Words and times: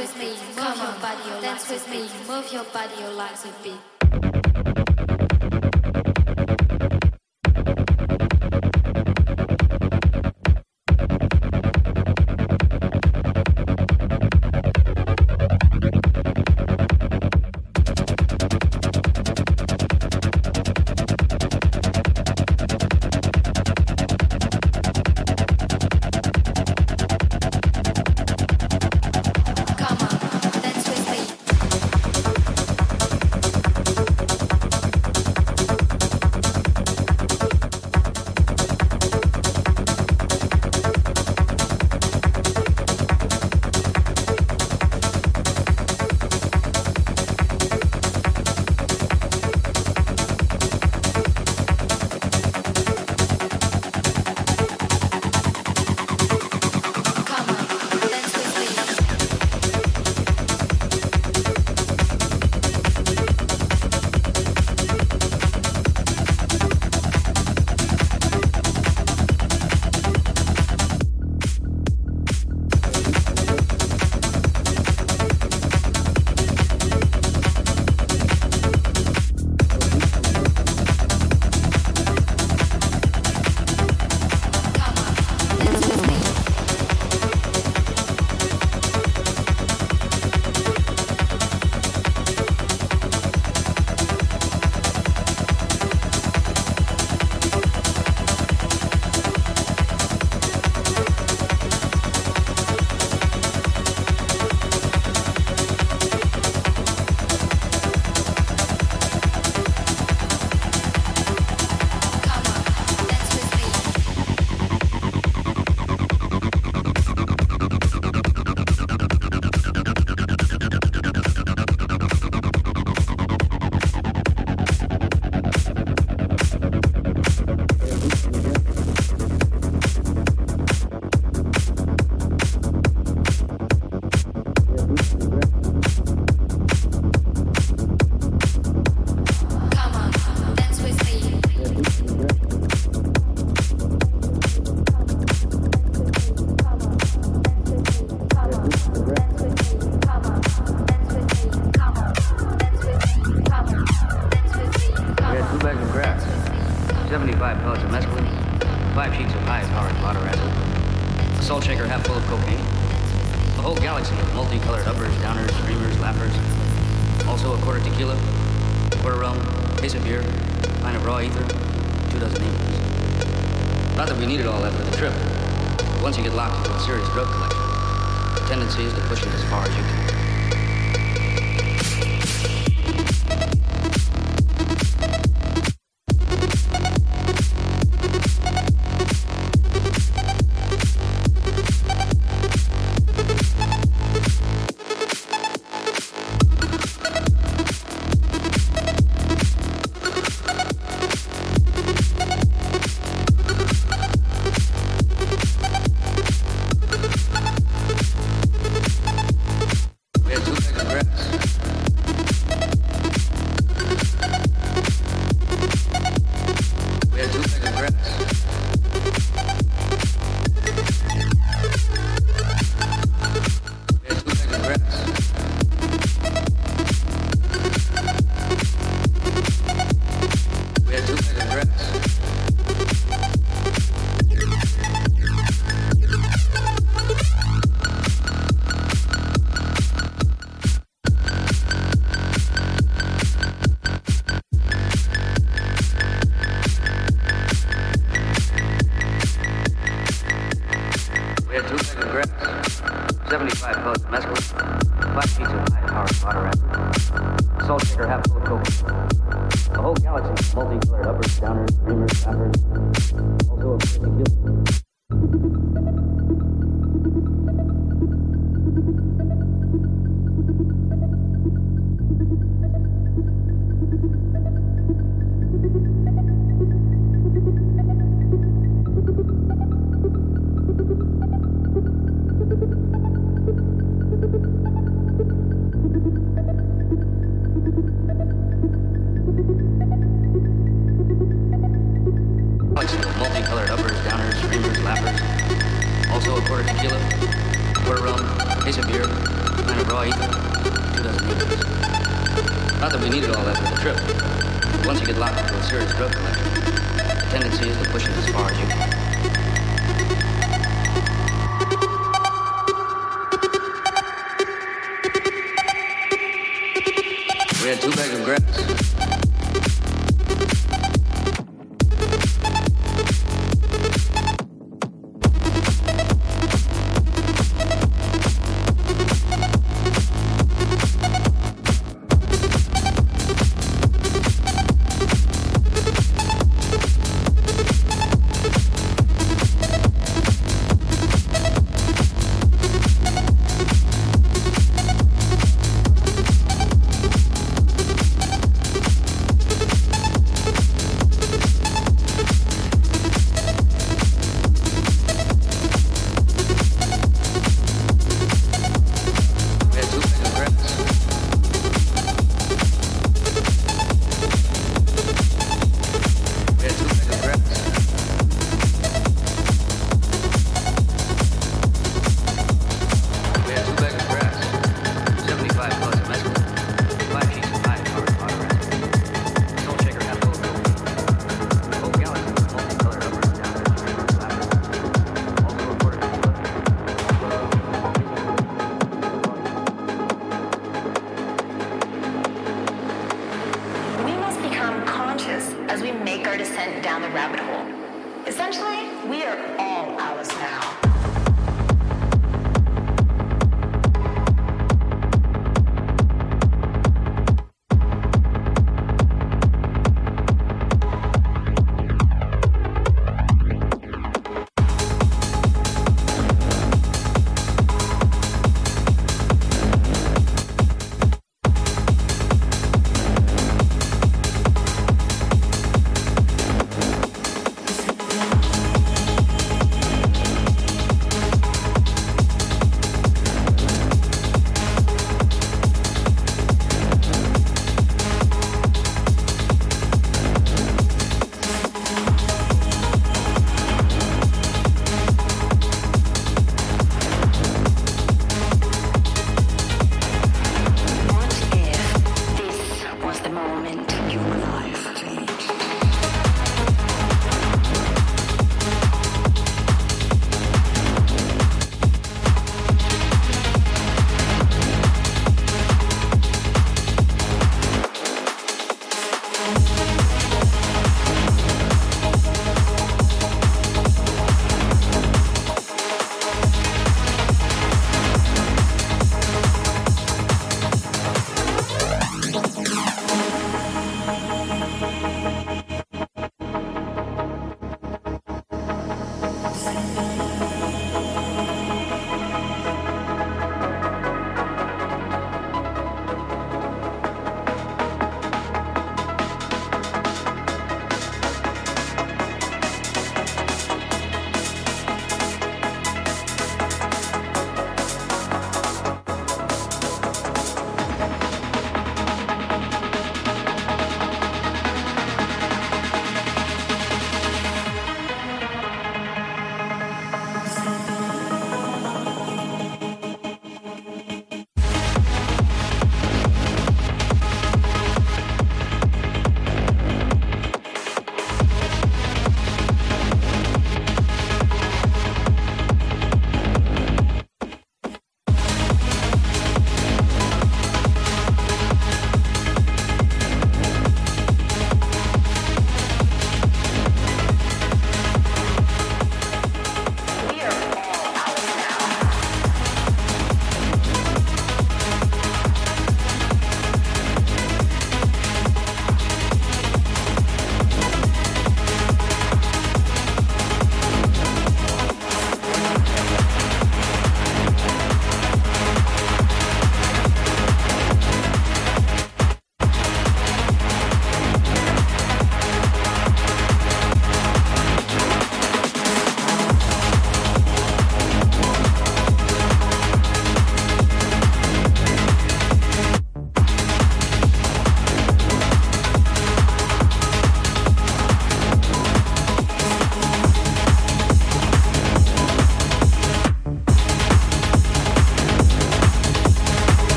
with 0.00 0.16
me, 0.16 0.30
move 2.26 2.52
your 2.52 2.64
body, 2.64 2.94
your 2.98 3.12
legs 3.12 3.44
with 3.44 3.62
beat. 3.62 3.99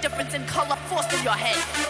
Difference 0.00 0.32
in 0.32 0.46
color 0.46 0.76
forced 0.88 1.12
in 1.12 1.22
your 1.22 1.34
head. 1.34 1.81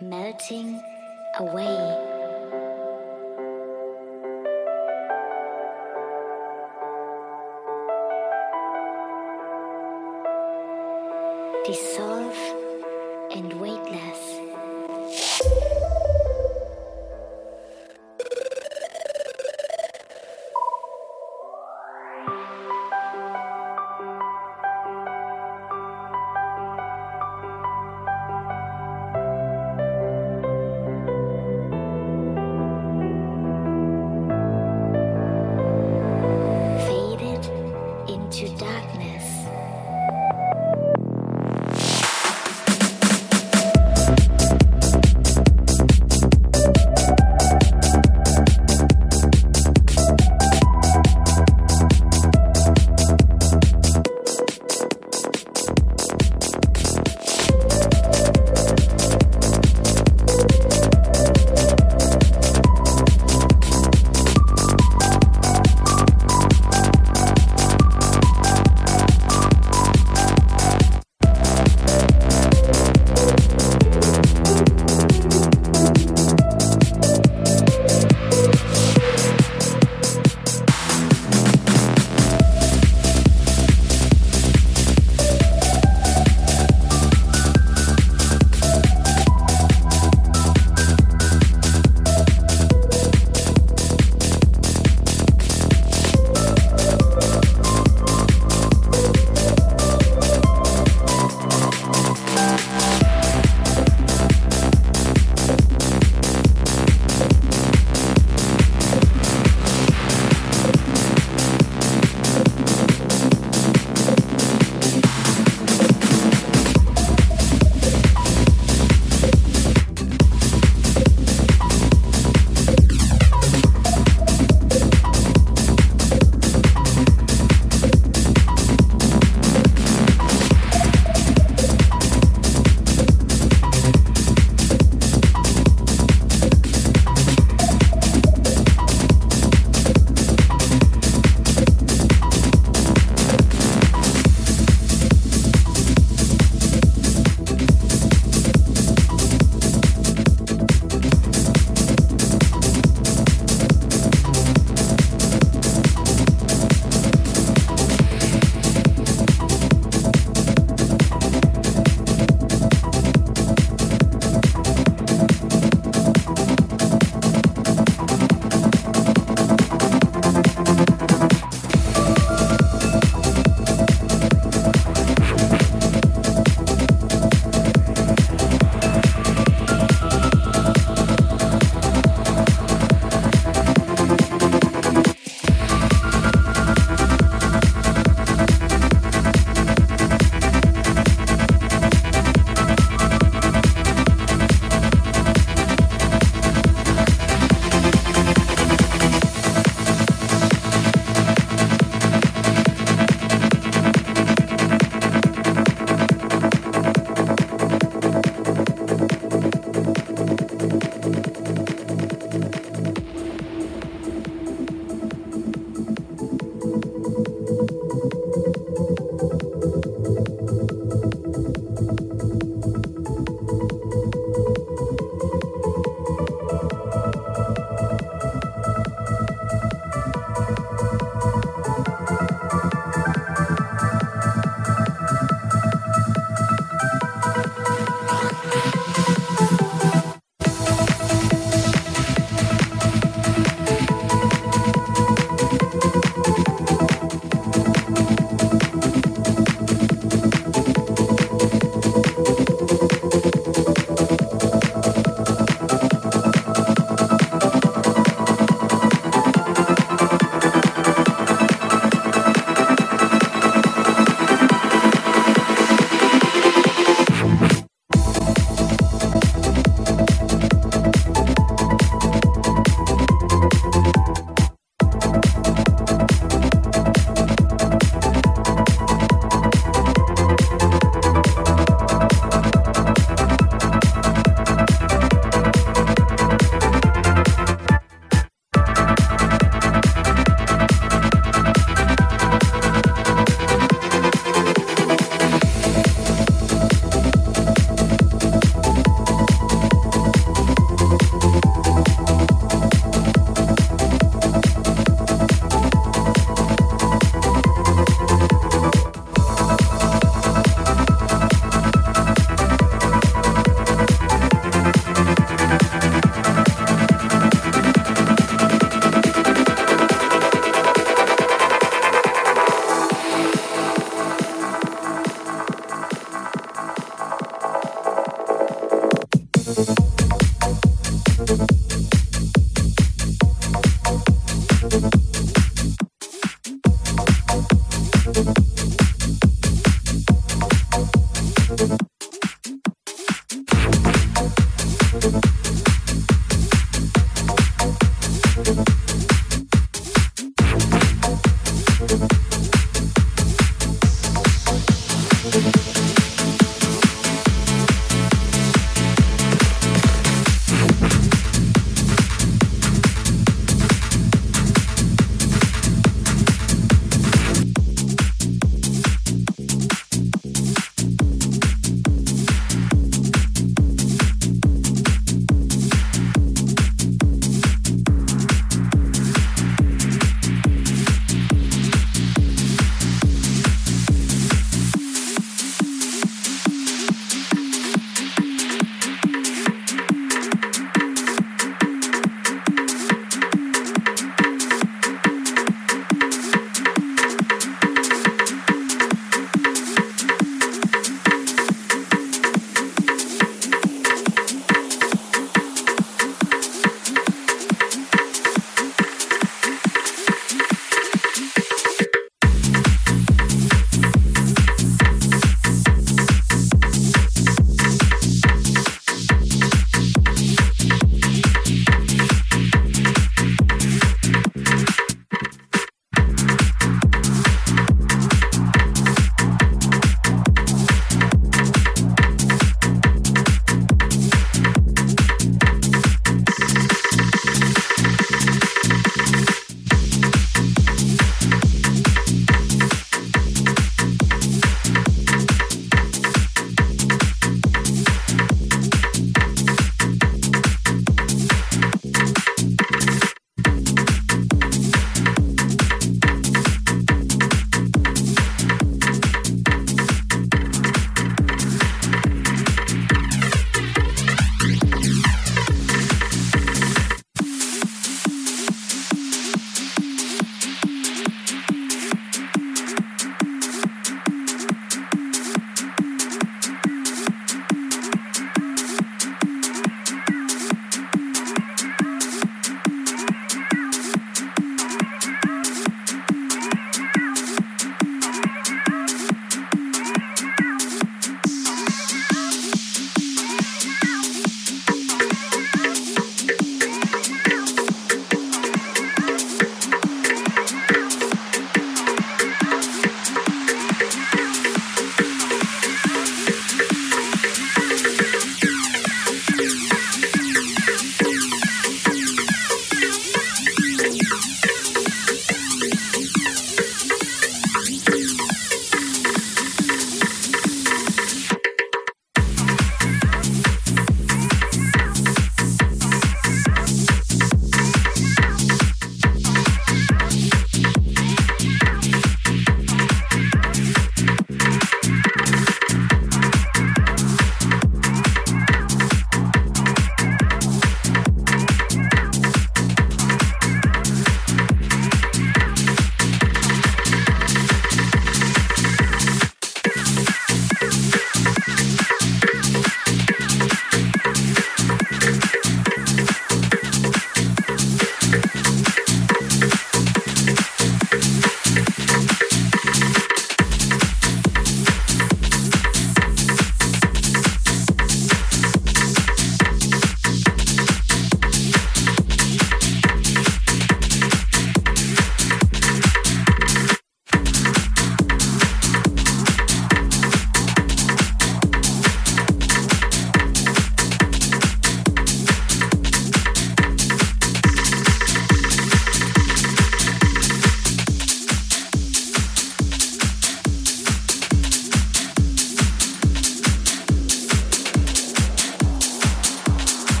Melting 0.00 0.82
away. 1.38 2.15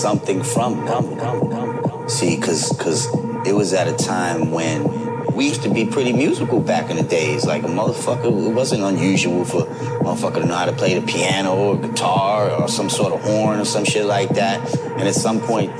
Something 0.00 0.42
from 0.42 0.84
them. 0.86 2.08
See, 2.08 2.36
because 2.36 2.72
because 2.72 3.06
it 3.46 3.54
was 3.54 3.72
at 3.72 3.88
a 3.88 3.96
time 3.96 4.50
when 4.50 5.08
we 5.38 5.46
used 5.46 5.62
to 5.62 5.70
be 5.70 5.84
pretty 5.84 6.12
musical 6.12 6.58
back 6.58 6.90
in 6.90 6.96
the 6.96 7.02
days. 7.04 7.46
Like 7.46 7.62
a 7.62 7.68
motherfucker, 7.68 8.24
it 8.24 8.52
wasn't 8.52 8.82
unusual 8.82 9.44
for 9.44 9.62
a 9.62 9.66
motherfucker 10.02 10.40
to 10.42 10.46
know 10.46 10.56
how 10.56 10.64
to 10.64 10.72
play 10.72 10.98
the 10.98 11.06
piano 11.06 11.54
or 11.54 11.76
guitar 11.76 12.50
or 12.50 12.66
some 12.66 12.90
sort 12.90 13.12
of 13.12 13.22
horn 13.22 13.60
or 13.60 13.64
some 13.64 13.84
shit 13.84 14.04
like 14.04 14.30
that. 14.30 14.58
And 14.98 15.02
at 15.02 15.14
some 15.14 15.40
point, 15.40 15.70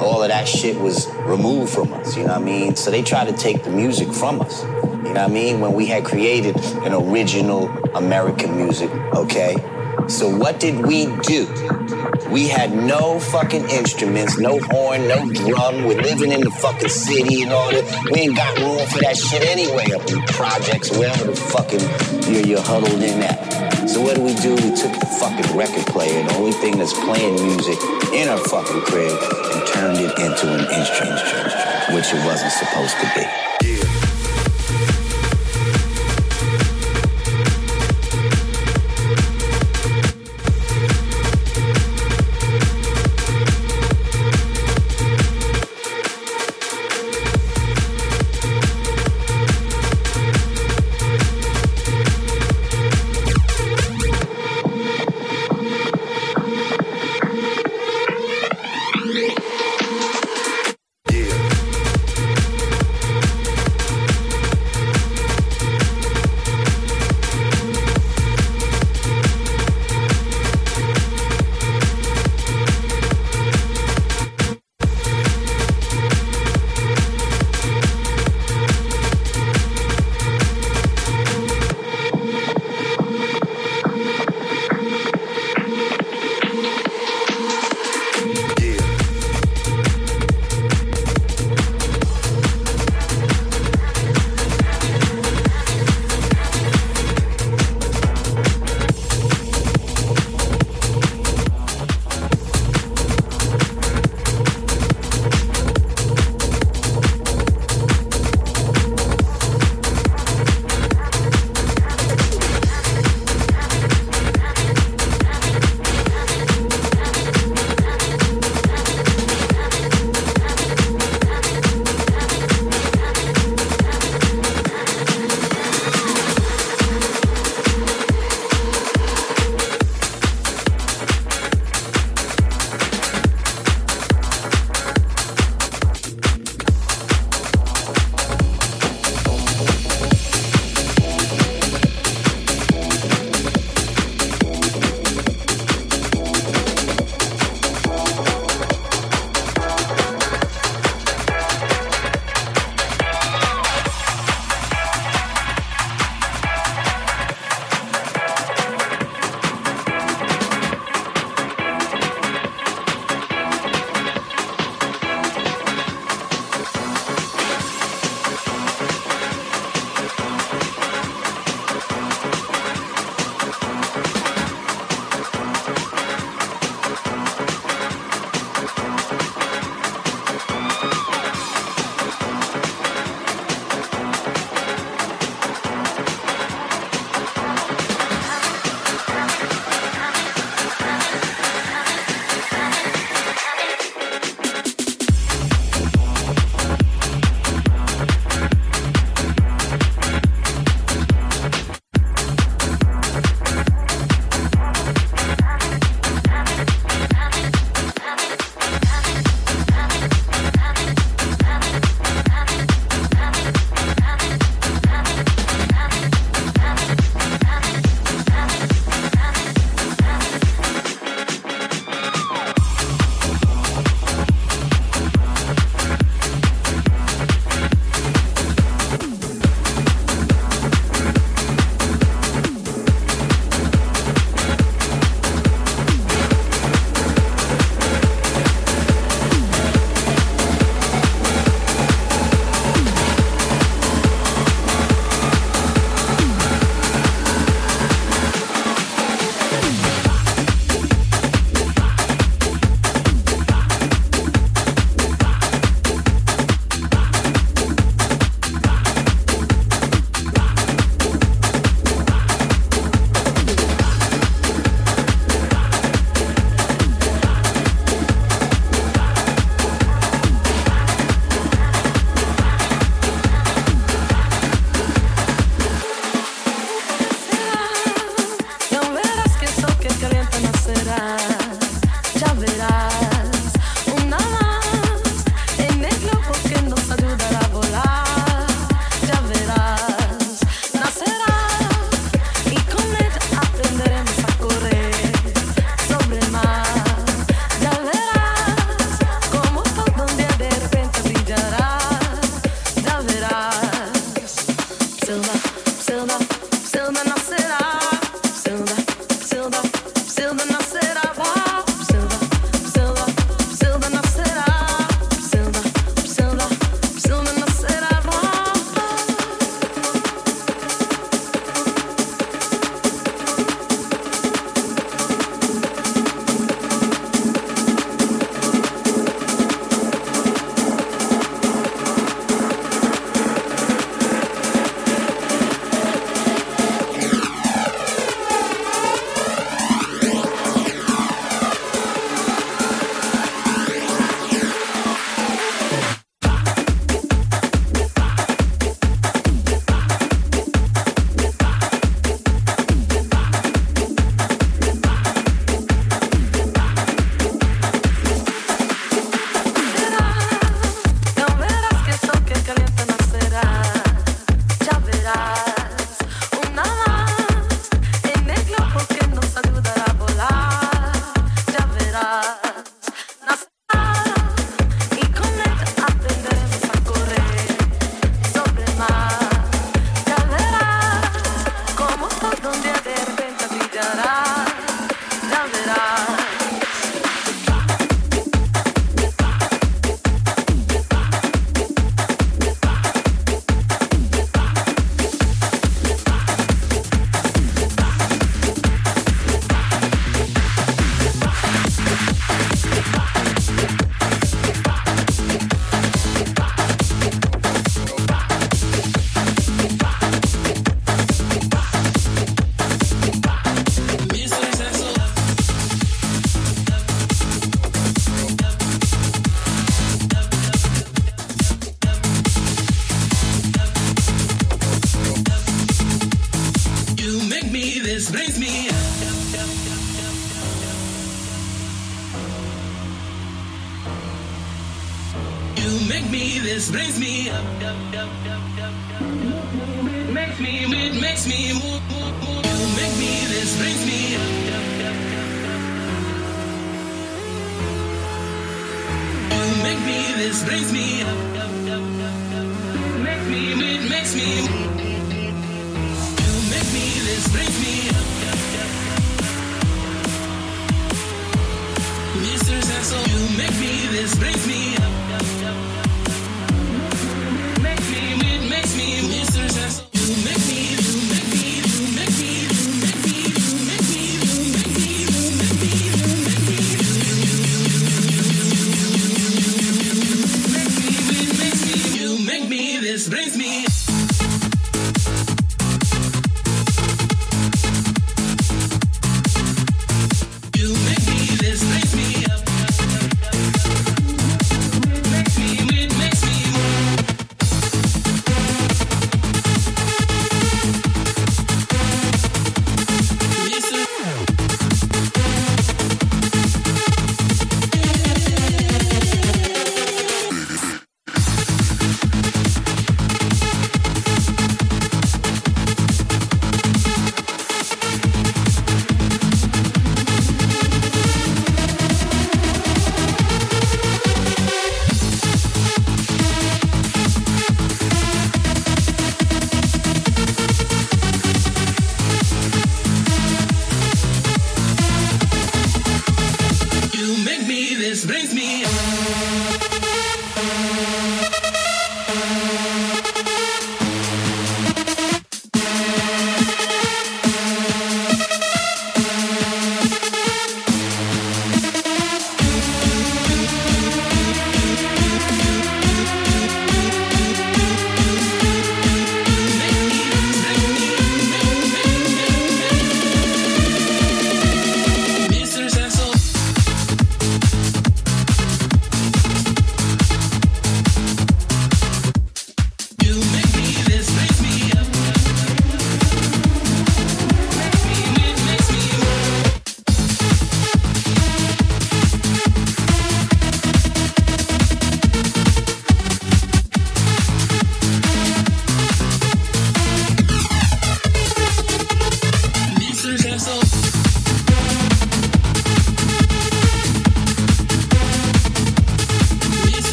all 0.00 0.22
of 0.22 0.28
that 0.28 0.48
shit 0.48 0.80
was 0.80 1.06
removed 1.18 1.72
from 1.72 1.92
us, 1.92 2.16
you 2.16 2.22
know 2.22 2.30
what 2.30 2.42
I 2.42 2.44
mean? 2.44 2.76
So 2.76 2.90
they 2.90 3.02
tried 3.02 3.26
to 3.26 3.32
take 3.34 3.62
the 3.62 3.70
music 3.70 4.12
from 4.12 4.40
us, 4.40 4.62
you 4.62 4.68
know 4.68 5.12
what 5.12 5.18
I 5.18 5.28
mean? 5.28 5.60
When 5.60 5.72
we 5.72 5.86
had 5.86 6.04
created 6.04 6.56
an 6.56 6.92
original 6.92 7.68
American 7.94 8.56
music, 8.56 8.90
okay? 9.14 9.54
So 10.08 10.34
what 10.34 10.60
did 10.60 10.86
we 10.86 11.06
do? 11.22 11.46
We 12.34 12.48
had 12.48 12.72
no 12.74 13.20
fucking 13.20 13.70
instruments, 13.70 14.36
no 14.40 14.58
horn, 14.58 15.06
no 15.06 15.30
drum. 15.30 15.84
We're 15.84 16.02
living 16.02 16.32
in 16.32 16.40
the 16.40 16.50
fucking 16.50 16.88
city 16.88 17.42
and 17.42 17.52
all 17.52 17.70
that. 17.70 17.86
We 18.10 18.22
ain't 18.22 18.36
got 18.36 18.58
room 18.58 18.84
for 18.88 18.98
that 19.06 19.16
shit 19.16 19.46
anyway 19.46 19.86
up 19.94 20.02
in 20.10 20.20
projects, 20.34 20.90
wherever 20.90 21.26
the 21.26 21.36
fucking 21.36 21.78
you're, 22.26 22.44
you're 22.44 22.60
huddled 22.60 23.00
in 23.00 23.22
at. 23.22 23.86
So 23.88 24.00
what 24.00 24.16
do 24.16 24.22
we 24.22 24.34
do? 24.34 24.50
We 24.50 24.74
took 24.74 24.98
the 24.98 25.06
fucking 25.22 25.56
record 25.56 25.86
player, 25.86 26.26
the 26.26 26.34
only 26.34 26.50
thing 26.58 26.76
that's 26.76 26.92
playing 27.06 27.34
music 27.38 27.78
in 28.10 28.26
our 28.26 28.42
fucking 28.50 28.82
crib, 28.82 29.14
and 29.14 29.66
turned 29.70 29.98
it 30.02 30.10
into 30.18 30.50
an 30.58 30.66
instrument, 30.74 31.22
which 31.94 32.10
it 32.10 32.18
wasn't 32.26 32.50
supposed 32.50 32.98
to 32.98 33.06
be. 33.14 33.53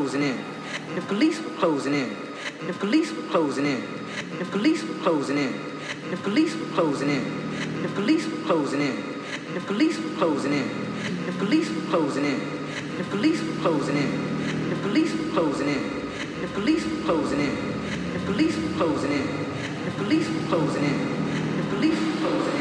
closing 0.00 0.22
in. 0.22 0.38
The 0.94 1.02
police 1.02 1.42
were 1.42 1.50
closing 1.60 1.92
in. 1.92 2.16
The 2.66 2.72
police 2.72 3.12
were 3.12 3.28
closing 3.28 3.66
in. 3.66 3.82
The 4.38 4.46
police 4.46 4.82
were 4.82 4.94
closing 4.94 5.36
in. 5.36 5.52
The 6.10 6.16
police 6.16 6.54
were 6.56 6.72
closing 6.74 7.10
in. 7.10 7.26
The 7.82 7.88
police 7.90 8.26
were 8.26 8.42
closing 8.46 8.80
in. 8.80 8.96
The 9.54 9.60
police 9.60 9.98
were 9.98 10.16
closing 10.16 10.54
in. 10.54 10.68
The 11.26 11.32
police 11.32 11.68
were 11.68 11.90
closing 11.92 12.24
in. 12.24 12.40
The 12.96 13.04
police 13.04 13.42
were 13.42 13.60
closing 13.60 13.96
in. 13.96 14.70
The 14.70 14.76
police 14.80 15.12
were 15.12 15.32
closing 15.34 15.68
in. 15.68 15.82
The 16.40 16.48
police 16.48 16.86
were 16.86 17.02
closing 17.04 17.40
in. 17.40 17.54
The 18.14 18.20
police 18.24 18.56
were 18.56 18.72
closing 18.78 19.12
in. 19.12 19.26
The 19.84 19.90
police 20.00 20.28
were 20.30 20.46
closing 20.48 20.84
in. 20.84 20.96
The 21.58 21.64
police 21.74 22.00
were 22.00 22.16
closing 22.20 22.54
in. 22.54 22.59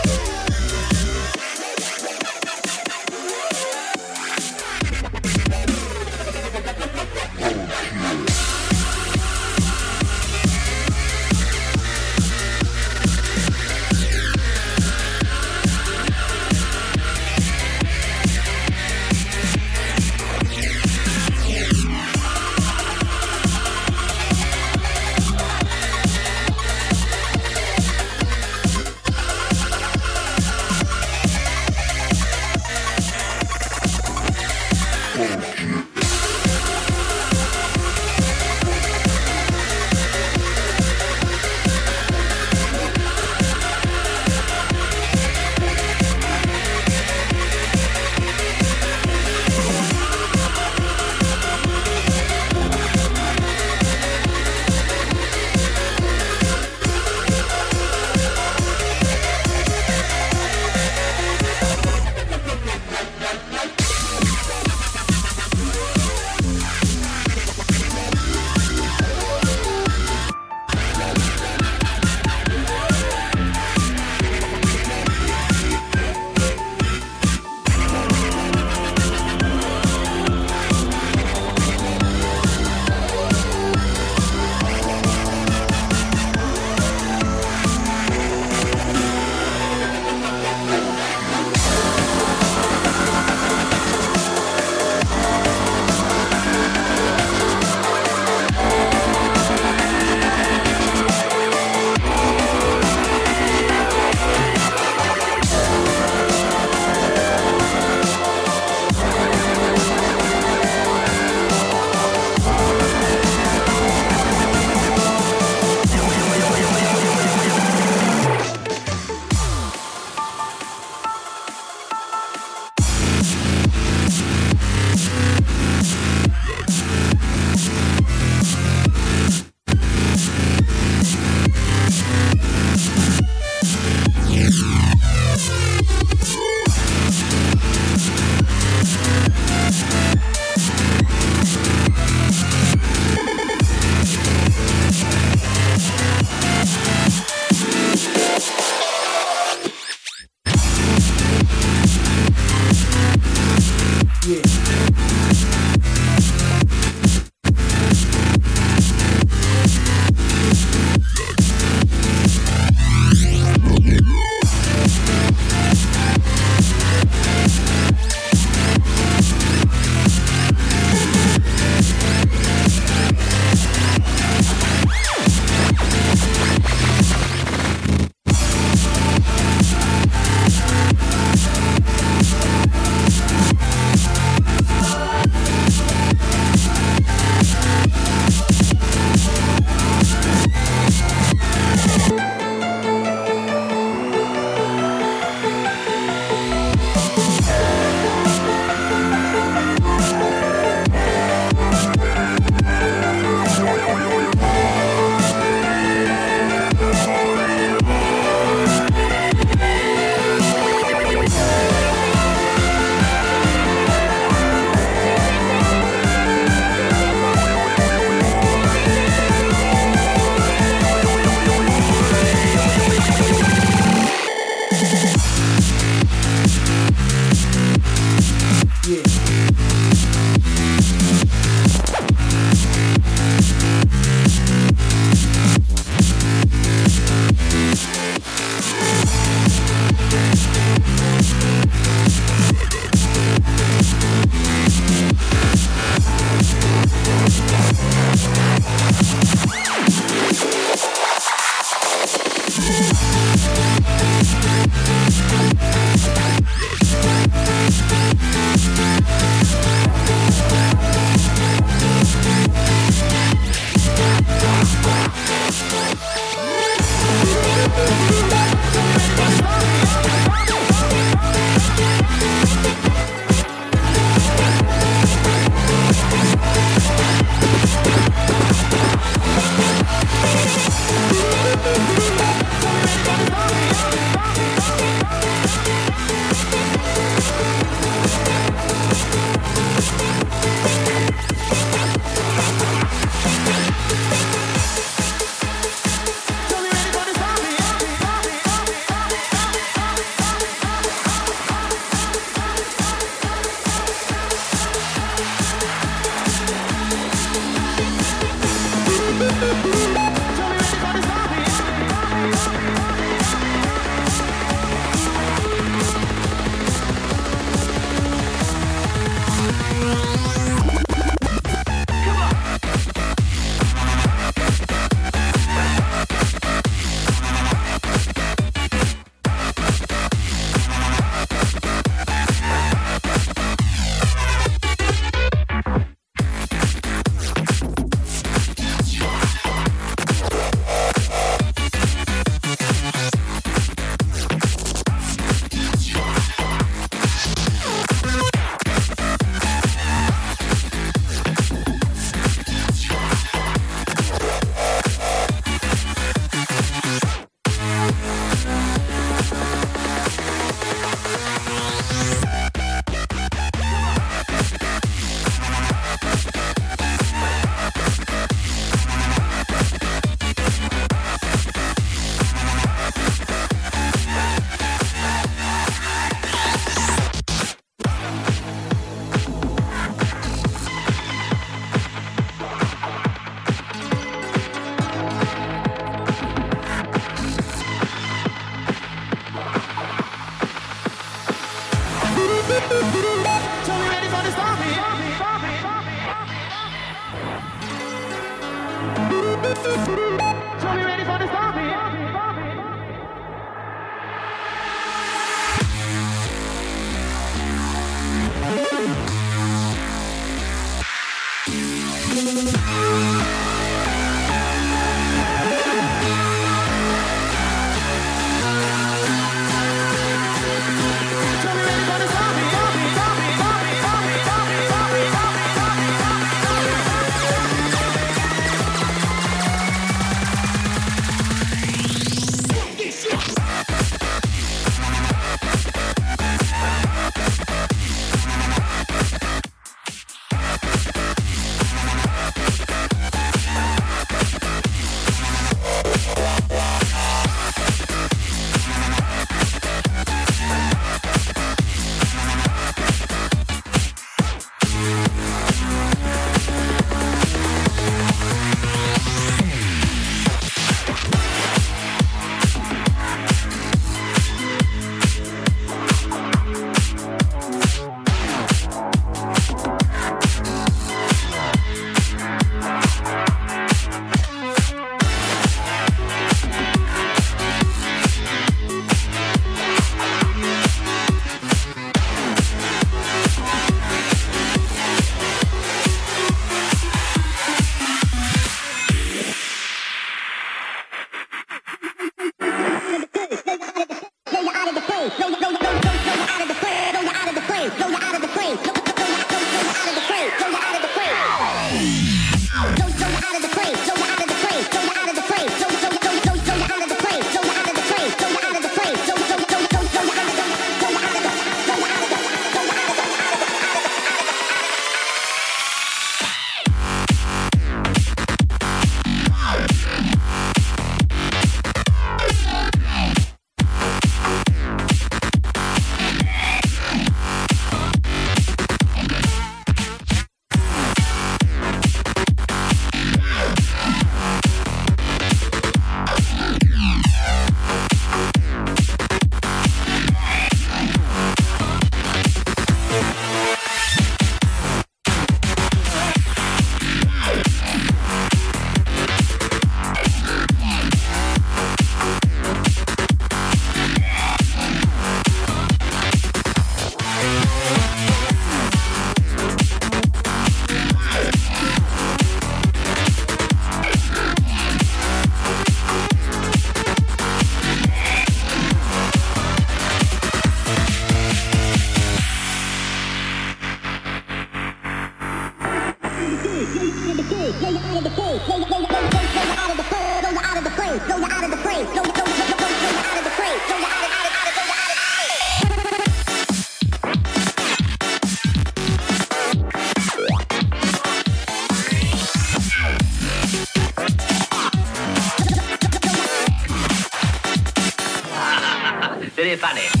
panes. 599.61 600.00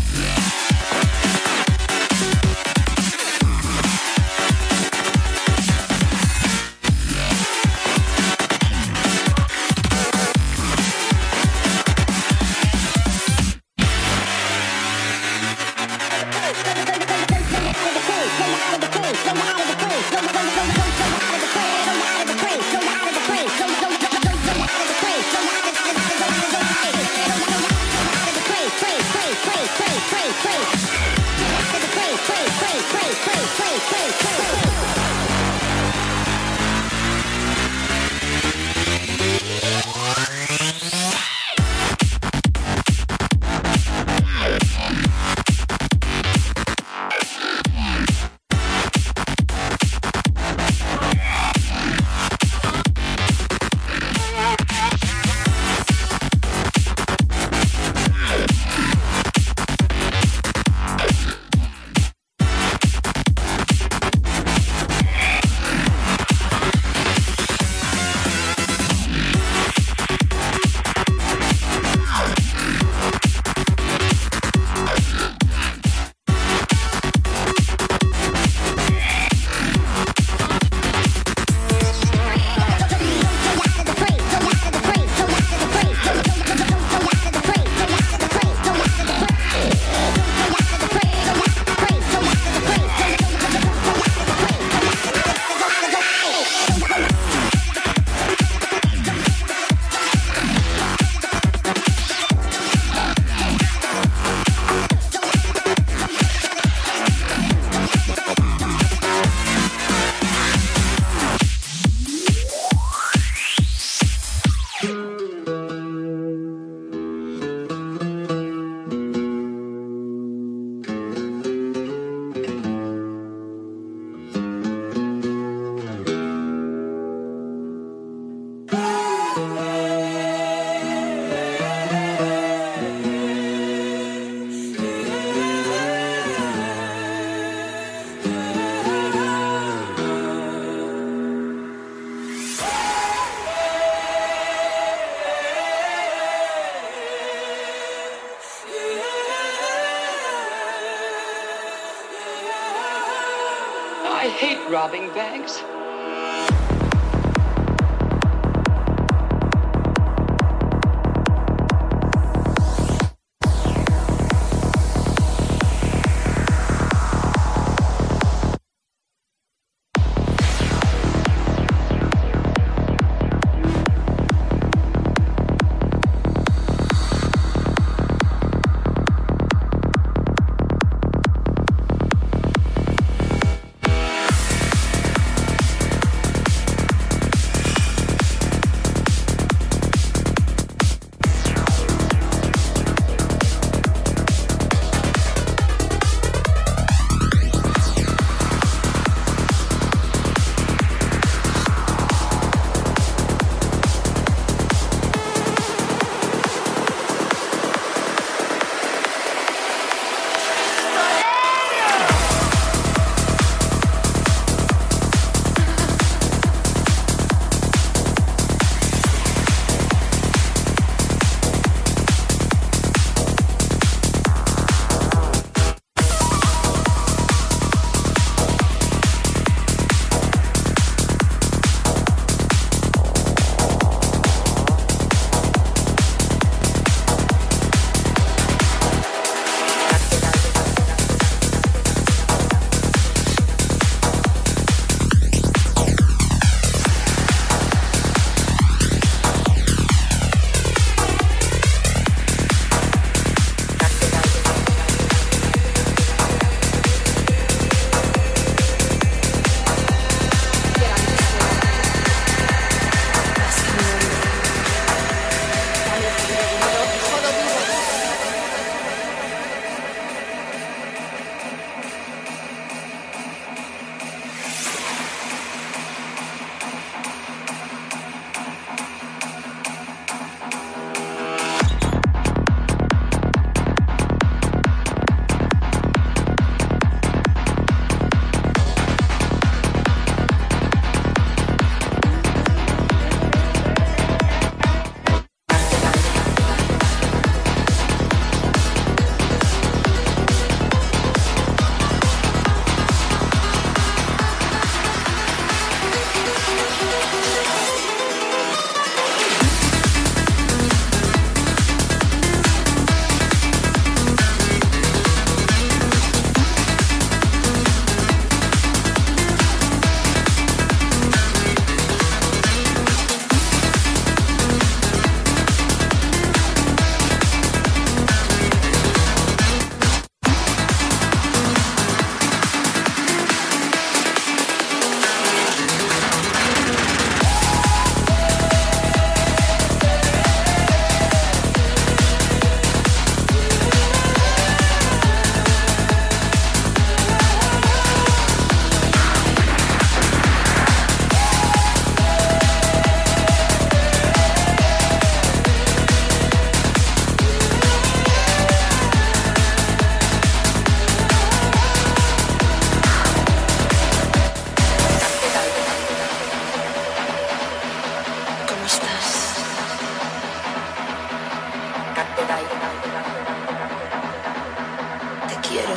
Quiero. 375.51 375.73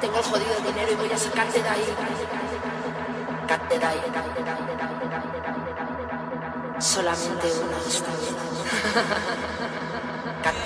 Tengo 0.00 0.18
el 0.18 0.24
jodido 0.24 0.56
dinero 0.66 0.92
y 0.92 0.94
voy 0.96 1.12
a 1.12 1.16
sacarte 1.16 1.62
de 1.62 1.68
ahí. 1.68 1.94
Solamente 6.78 7.52
una 7.62 7.78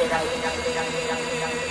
de 0.07 0.15
ahí. 0.15 1.68